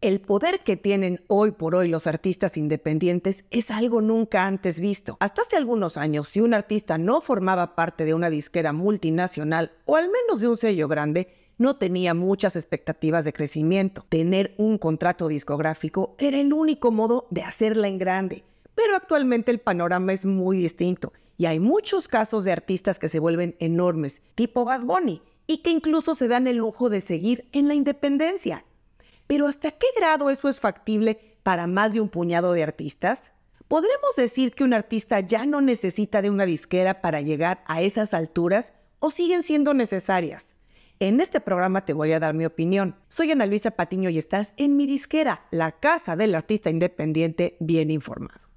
[0.00, 5.16] El poder que tienen hoy por hoy los artistas independientes es algo nunca antes visto.
[5.18, 9.96] Hasta hace algunos años, si un artista no formaba parte de una disquera multinacional o
[9.96, 14.04] al menos de un sello grande, no tenía muchas expectativas de crecimiento.
[14.08, 18.44] Tener un contrato discográfico era el único modo de hacerla en grande.
[18.76, 23.18] Pero actualmente el panorama es muy distinto y hay muchos casos de artistas que se
[23.18, 27.66] vuelven enormes, tipo Bad Bunny, y que incluso se dan el lujo de seguir en
[27.66, 28.64] la independencia.
[29.28, 33.32] Pero ¿hasta qué grado eso es factible para más de un puñado de artistas?
[33.68, 38.14] ¿Podremos decir que un artista ya no necesita de una disquera para llegar a esas
[38.14, 40.56] alturas o siguen siendo necesarias?
[40.98, 42.96] En este programa te voy a dar mi opinión.
[43.08, 47.90] Soy Ana Luisa Patiño y estás en mi disquera, la casa del artista independiente bien
[47.90, 48.47] informado.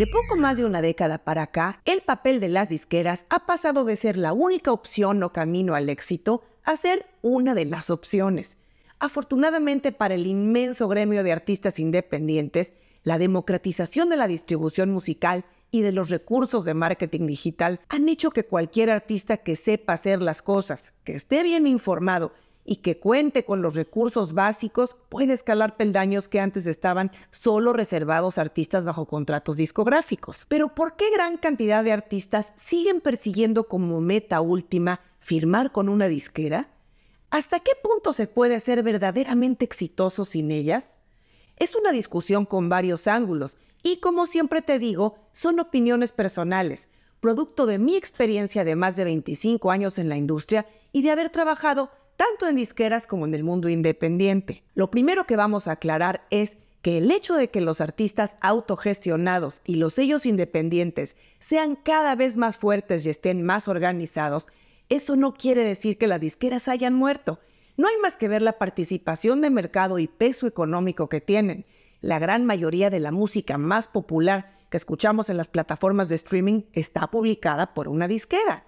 [0.00, 3.84] De poco más de una década para acá, el papel de las disqueras ha pasado
[3.84, 8.56] de ser la única opción o camino al éxito a ser una de las opciones.
[8.98, 15.82] Afortunadamente para el inmenso gremio de artistas independientes, la democratización de la distribución musical y
[15.82, 20.40] de los recursos de marketing digital han hecho que cualquier artista que sepa hacer las
[20.40, 22.32] cosas, que esté bien informado
[22.64, 28.38] y que cuente con los recursos básicos puede escalar peldaños que antes estaban solo reservados
[28.38, 30.46] a artistas bajo contratos discográficos.
[30.48, 36.08] Pero ¿por qué gran cantidad de artistas siguen persiguiendo como meta última firmar con una
[36.08, 36.68] disquera?
[37.30, 40.98] ¿Hasta qué punto se puede ser verdaderamente exitoso sin ellas?
[41.56, 46.88] Es una discusión con varios ángulos y como siempre te digo, son opiniones personales,
[47.20, 51.30] producto de mi experiencia de más de 25 años en la industria y de haber
[51.30, 54.62] trabajado tanto en disqueras como en el mundo independiente.
[54.74, 59.62] Lo primero que vamos a aclarar es que el hecho de que los artistas autogestionados
[59.64, 64.48] y los sellos independientes sean cada vez más fuertes y estén más organizados,
[64.90, 67.40] eso no quiere decir que las disqueras hayan muerto.
[67.78, 71.64] No hay más que ver la participación de mercado y peso económico que tienen.
[72.02, 76.64] La gran mayoría de la música más popular que escuchamos en las plataformas de streaming
[76.74, 78.66] está publicada por una disquera.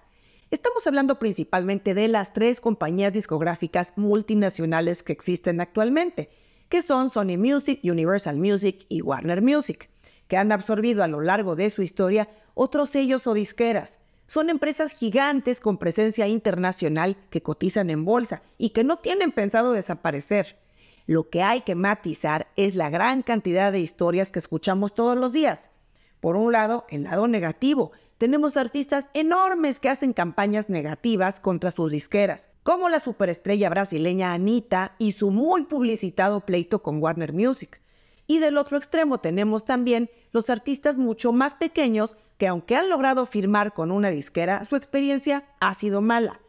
[0.53, 6.29] Estamos hablando principalmente de las tres compañías discográficas multinacionales que existen actualmente,
[6.69, 9.89] que son Sony Music, Universal Music y Warner Music,
[10.27, 14.01] que han absorbido a lo largo de su historia otros sellos o disqueras.
[14.27, 19.73] Son empresas gigantes con presencia internacional que cotizan en bolsa y que no tienen pensado
[19.73, 20.59] desaparecer.
[21.07, 25.33] Lo que hay que matizar es la gran cantidad de historias que escuchamos todos los
[25.33, 25.71] días.
[26.19, 27.91] Por un lado, el lado negativo,
[28.23, 34.95] tenemos artistas enormes que hacen campañas negativas contra sus disqueras, como la superestrella brasileña Anita
[34.97, 37.81] y su muy publicitado pleito con Warner Music.
[38.25, 43.25] Y del otro extremo tenemos también los artistas mucho más pequeños que aunque han logrado
[43.25, 46.39] firmar con una disquera, su experiencia ha sido mala.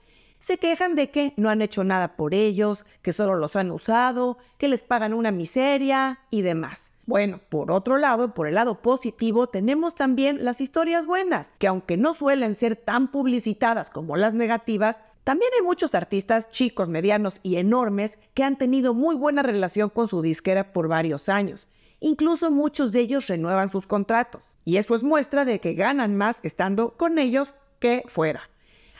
[0.44, 4.36] Se quejan de que no han hecho nada por ellos, que solo los han usado,
[4.58, 6.92] que les pagan una miseria y demás.
[7.06, 11.96] Bueno, por otro lado, por el lado positivo, tenemos también las historias buenas, que aunque
[11.96, 17.56] no suelen ser tan publicitadas como las negativas, también hay muchos artistas chicos, medianos y
[17.56, 21.70] enormes que han tenido muy buena relación con su disquera por varios años.
[22.00, 24.44] Incluso muchos de ellos renuevan sus contratos.
[24.66, 28.50] Y eso es muestra de que ganan más estando con ellos que fuera.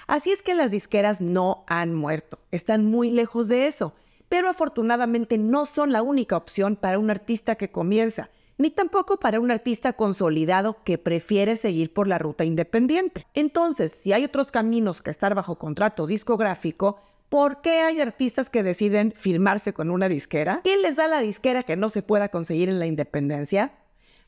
[0.07, 3.95] Así es que las disqueras no han muerto, están muy lejos de eso
[4.35, 9.39] pero afortunadamente no son la única opción para un artista que comienza, ni tampoco para
[9.39, 13.27] un artista consolidado que prefiere seguir por la ruta independiente.
[13.35, 18.65] Entonces, si hay otros caminos que estar bajo contrato discográfico, ¿por qué hay artistas que
[18.65, 20.63] deciden firmarse con una disquera?
[20.65, 23.73] ¿Quién les da la disquera que no se pueda conseguir en la independencia?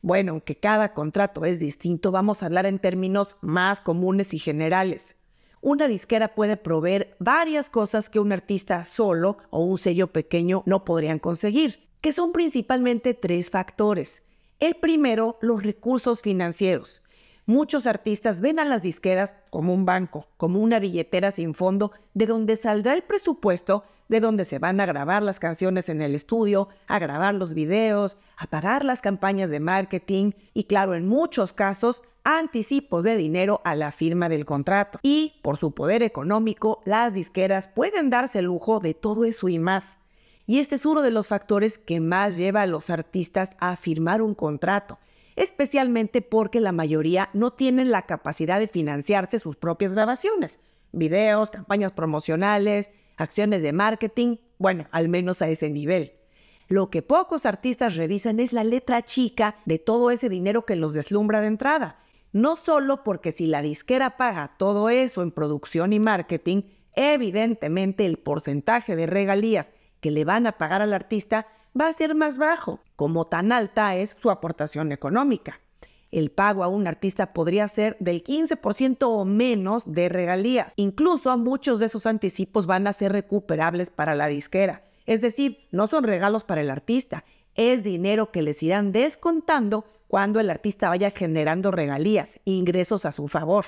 [0.03, 5.17] Bueno, aunque cada contrato es distinto, vamos a hablar en términos más comunes y generales
[5.61, 10.85] una disquera puede proveer varias cosas que un artista solo o un sello pequeño no
[10.85, 14.25] podrían conseguir, que son principalmente tres factores.
[14.59, 17.03] El primero, los recursos financieros.
[17.47, 22.27] Muchos artistas ven a las disqueras como un banco, como una billetera sin fondo, de
[22.27, 26.69] donde saldrá el presupuesto, de donde se van a grabar las canciones en el estudio,
[26.87, 32.03] a grabar los videos, a pagar las campañas de marketing y claro, en muchos casos,
[32.25, 34.99] anticipos de dinero a la firma del contrato.
[35.03, 39.59] Y por su poder económico, las disqueras pueden darse el lujo de todo eso y
[39.59, 39.99] más.
[40.47, 44.23] Y este es uno de los factores que más lleva a los artistas a firmar
[44.23, 44.99] un contrato,
[45.35, 50.61] especialmente porque la mayoría no tienen la capacidad de financiarse sus propias grabaciones,
[50.93, 56.13] videos, campañas promocionales, acciones de marketing, bueno, al menos a ese nivel.
[56.69, 60.95] Lo que pocos artistas revisan es la letra chica de todo ese dinero que los
[60.95, 61.99] deslumbra de entrada
[62.37, 68.19] no solo porque si la disquera paga todo eso en producción y marketing, evidentemente el
[68.19, 71.47] porcentaje de regalías que le van a pagar al artista
[71.79, 75.61] va a ser más bajo, como tan alta es su aportación económica.
[76.11, 80.73] El pago a un artista podría ser del 15% o menos de regalías.
[80.77, 84.85] Incluso muchos de esos anticipos van a ser recuperables para la disquera.
[85.07, 87.25] Es decir, no son regalos para el artista,
[87.55, 93.29] es dinero que les irán descontando cuando el artista vaya generando regalías, ingresos a su
[93.29, 93.65] favor.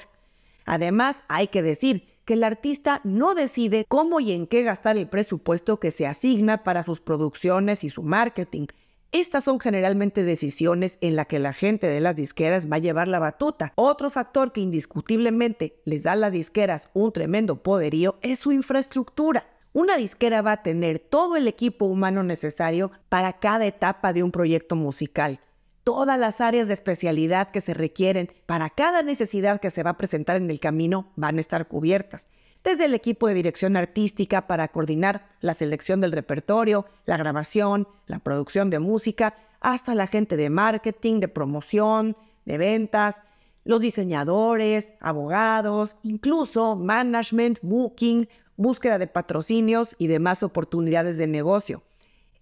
[0.66, 5.08] Además, hay que decir que el artista no decide cómo y en qué gastar el
[5.08, 8.66] presupuesto que se asigna para sus producciones y su marketing.
[9.10, 13.08] Estas son generalmente decisiones en las que la gente de las disqueras va a llevar
[13.08, 13.72] la batuta.
[13.74, 19.46] Otro factor que indiscutiblemente les da a las disqueras un tremendo poderío es su infraestructura.
[19.72, 24.30] Una disquera va a tener todo el equipo humano necesario para cada etapa de un
[24.30, 25.40] proyecto musical
[25.88, 29.96] todas las áreas de especialidad que se requieren para cada necesidad que se va a
[29.96, 32.28] presentar en el camino van a estar cubiertas.
[32.68, 38.18] Desde el equipo de dirección artística para coordinar la selección del repertorio, la grabación, la
[38.18, 43.22] producción de música, hasta la gente de marketing, de promoción, de ventas,
[43.64, 48.28] los diseñadores, abogados, incluso management, booking,
[48.58, 51.82] búsqueda de patrocinios y demás oportunidades de negocio.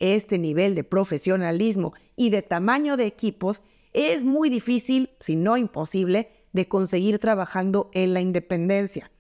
[0.01, 3.63] Este nivel de profesionalismo y de tamaño de equipos
[3.93, 9.13] es muy difícil, si no imposible, de conseguir trabajando en la independencia.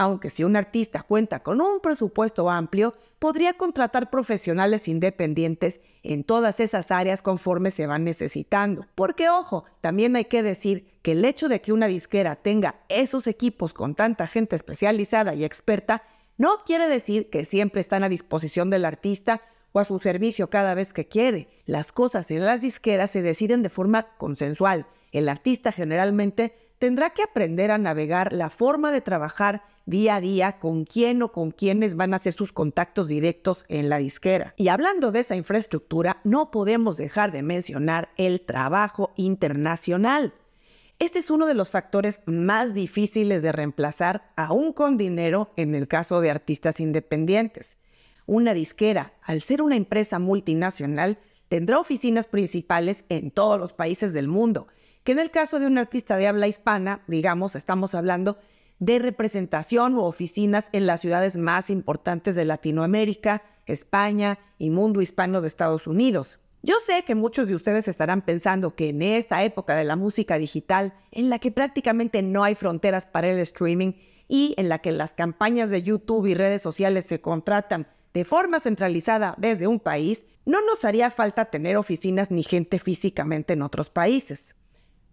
[0.00, 6.58] Aunque si un artista cuenta con un presupuesto amplio, podría contratar profesionales independientes en todas
[6.58, 8.86] esas áreas conforme se van necesitando.
[8.94, 13.26] Porque ojo, también hay que decir que el hecho de que una disquera tenga esos
[13.26, 16.02] equipos con tanta gente especializada y experta
[16.38, 19.42] no quiere decir que siempre están a disposición del artista
[19.72, 21.50] o a su servicio cada vez que quiere.
[21.66, 24.86] Las cosas en las disqueras se deciden de forma consensual.
[25.12, 30.58] El artista generalmente tendrá que aprender a navegar la forma de trabajar día a día
[30.58, 34.54] con quién o con quiénes van a ser sus contactos directos en la disquera.
[34.56, 40.34] Y hablando de esa infraestructura, no podemos dejar de mencionar el trabajo internacional.
[40.98, 45.88] Este es uno de los factores más difíciles de reemplazar, aún con dinero, en el
[45.88, 47.78] caso de artistas independientes.
[48.26, 51.18] Una disquera, al ser una empresa multinacional,
[51.48, 54.68] tendrá oficinas principales en todos los países del mundo,
[55.02, 58.38] que en el caso de un artista de habla hispana, digamos, estamos hablando
[58.80, 65.40] de representación u oficinas en las ciudades más importantes de Latinoamérica, España y mundo hispano
[65.40, 66.40] de Estados Unidos.
[66.62, 70.36] Yo sé que muchos de ustedes estarán pensando que en esta época de la música
[70.38, 73.92] digital, en la que prácticamente no hay fronteras para el streaming
[74.28, 78.60] y en la que las campañas de YouTube y redes sociales se contratan de forma
[78.60, 83.88] centralizada desde un país, no nos haría falta tener oficinas ni gente físicamente en otros
[83.88, 84.56] países.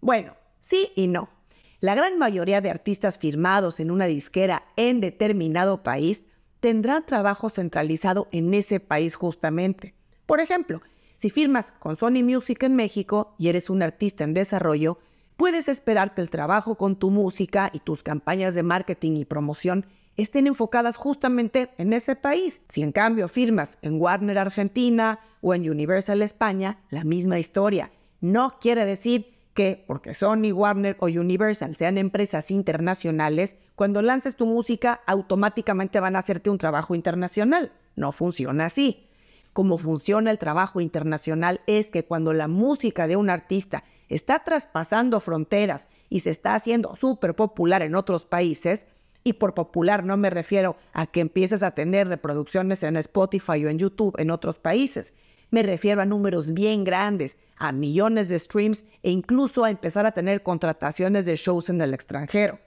[0.00, 1.37] Bueno, sí y no.
[1.80, 6.24] La gran mayoría de artistas firmados en una disquera en determinado país
[6.58, 9.94] tendrán trabajo centralizado en ese país justamente.
[10.26, 10.82] Por ejemplo,
[11.16, 14.98] si firmas con Sony Music en México y eres un artista en desarrollo,
[15.36, 19.86] puedes esperar que el trabajo con tu música y tus campañas de marketing y promoción
[20.16, 22.60] estén enfocadas justamente en ese país.
[22.68, 27.92] Si en cambio firmas en Warner Argentina o en Universal España, la misma historia.
[28.20, 34.46] No quiere decir que porque Sony, Warner o Universal sean empresas internacionales, cuando lances tu
[34.46, 37.72] música automáticamente van a hacerte un trabajo internacional.
[37.96, 39.08] No funciona así.
[39.52, 45.18] Como funciona el trabajo internacional es que cuando la música de un artista está traspasando
[45.18, 48.86] fronteras y se está haciendo súper popular en otros países,
[49.24, 53.68] y por popular no me refiero a que empieces a tener reproducciones en Spotify o
[53.70, 55.14] en YouTube en otros países.
[55.50, 60.12] Me refiero a números bien grandes, a millones de streams e incluso a empezar a
[60.12, 62.58] tener contrataciones de shows en el extranjero.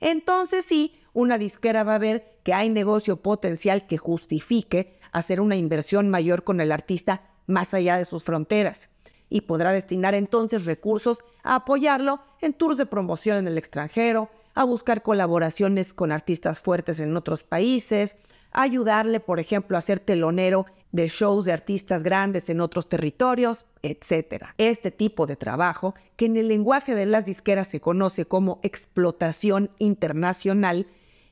[0.00, 5.56] Entonces sí, una disquera va a ver que hay negocio potencial que justifique hacer una
[5.56, 8.90] inversión mayor con el artista más allá de sus fronteras
[9.30, 14.64] y podrá destinar entonces recursos a apoyarlo en tours de promoción en el extranjero, a
[14.64, 18.16] buscar colaboraciones con artistas fuertes en otros países,
[18.52, 23.66] a ayudarle, por ejemplo, a ser telonero de shows de artistas grandes en otros territorios,
[23.82, 24.46] etc.
[24.58, 29.70] Este tipo de trabajo, que en el lenguaje de las disqueras se conoce como explotación
[29.78, 30.86] internacional,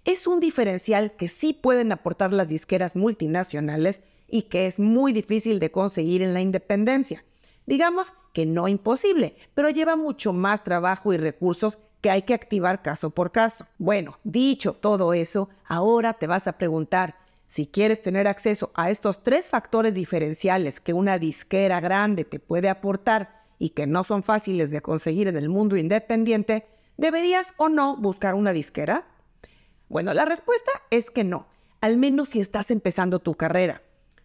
[0.05, 5.59] es un diferencial que sí pueden aportar las disqueras multinacionales y que es muy difícil
[5.59, 7.25] de conseguir en la independencia.
[7.67, 12.83] Digamos que no imposible, pero lleva mucho más trabajo y recursos que hay que activar
[12.83, 13.67] caso por caso.
[13.79, 19.23] Bueno, dicho todo eso, ahora te vas a preguntar, si quieres tener acceso a estos
[19.23, 24.71] tres factores diferenciales que una disquera grande te puede aportar y que no son fáciles
[24.71, 29.07] de conseguir en el mundo independiente, ¿deberías o no buscar una disquera?
[29.89, 31.47] Bueno, la respuesta es que no,
[31.81, 33.83] al menos si estás empezando tu carrera.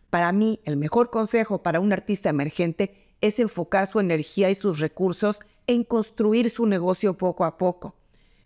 [0.10, 4.80] Para mí, el mejor consejo para un artista emergente es enfocar su energía y sus
[4.80, 7.96] recursos en construir su negocio poco a poco.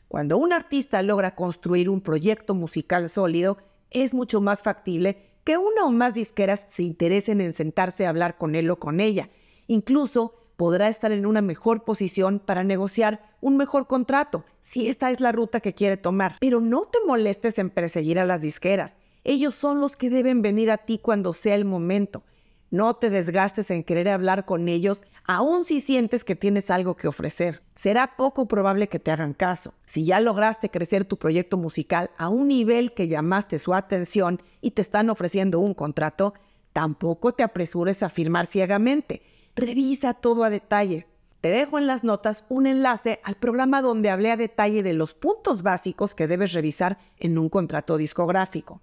[0.07, 3.57] Cuando un artista logra construir un proyecto musical sólido,
[4.03, 8.37] es mucho más factible que una o más disqueras se interesen en sentarse a hablar
[8.37, 9.29] con él o con ella.
[9.67, 15.19] Incluso podrá estar en una mejor posición para negociar un mejor contrato, si esta es
[15.19, 16.37] la ruta que quiere tomar.
[16.39, 18.97] Pero no te molestes en perseguir a las disqueras.
[19.23, 22.23] Ellos son los que deben venir a ti cuando sea el momento.
[22.71, 27.07] No te desgastes en querer hablar con ellos, aun si sientes que tienes algo que
[27.07, 27.61] ofrecer.
[27.73, 29.73] Será poco probable que te hagan caso.
[29.85, 34.71] Si ya lograste crecer tu proyecto musical a un nivel que llamaste su atención y
[34.71, 36.33] te están ofreciendo un contrato,
[36.73, 39.23] tampoco te apresures a firmar ciegamente.
[39.55, 41.07] Revisa todo a detalle.
[41.41, 45.13] Te dejo en las notas un enlace al programa donde hablé a detalle de los
[45.13, 48.81] puntos básicos que debes revisar en un contrato discográfico.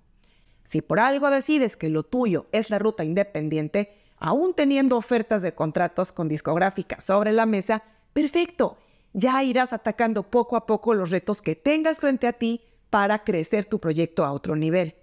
[0.64, 5.52] Si por algo decides que lo tuyo es la ruta independiente, aún teniendo ofertas de
[5.52, 8.78] contratos con discográficas sobre la mesa, perfecto,
[9.12, 13.64] ya irás atacando poco a poco los retos que tengas frente a ti para crecer
[13.64, 14.94] tu proyecto a otro nivel.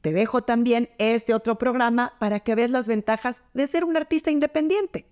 [0.00, 4.32] Te dejo también este otro programa para que veas las ventajas de ser un artista
[4.32, 5.06] independiente.